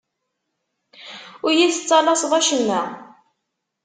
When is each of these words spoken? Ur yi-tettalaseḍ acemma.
Ur 1.45 1.51
yi-tettalaseḍ 1.57 2.33
acemma. 2.39 2.81